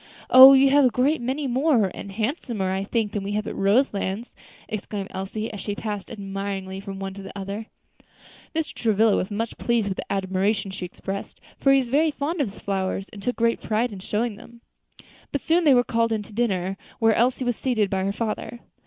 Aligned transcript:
Oh! 0.31 0.53
you 0.53 0.71
have 0.71 0.85
a 0.85 0.89
great 0.89 1.21
many 1.21 1.45
more, 1.45 1.91
and 1.93 2.13
handsomer, 2.13 2.71
I 2.71 2.85
think, 2.85 3.11
than 3.11 3.21
we 3.21 3.33
have 3.33 3.45
at 3.45 3.53
Roselands," 3.55 4.31
exclaimed 4.67 5.09
Elsie, 5.11 5.53
as 5.53 5.61
she 5.61 5.75
passed 5.75 6.09
admiringly 6.09 6.79
from 6.79 6.97
one 6.97 7.13
to 7.13 7.31
another. 7.35 7.67
Mr. 8.55 8.73
Travilla 8.73 9.15
was 9.15 9.31
much 9.31 9.59
pleased 9.59 9.87
with 9.87 9.97
the 9.97 10.11
admiration 10.11 10.71
she 10.71 10.85
expressed, 10.85 11.39
for 11.59 11.71
he 11.71 11.77
was 11.77 11.89
very 11.89 12.09
fond 12.09 12.41
of 12.41 12.49
his 12.51 12.59
flowers, 12.61 13.09
and 13.09 13.21
took 13.21 13.35
great 13.35 13.61
pride 13.61 13.91
in 13.91 13.99
showing 13.99 14.37
them. 14.37 14.61
But 15.31 15.43
they 15.47 15.53
were 15.53 15.83
soon 15.83 15.83
called 15.83 16.11
in 16.11 16.23
to 16.23 16.33
dinner, 16.33 16.77
where 16.97 17.13
Elsie 17.13 17.45
was 17.45 17.55
seated 17.55 17.91
by 17.91 18.03
her 18.03 18.11
father. 18.11 18.61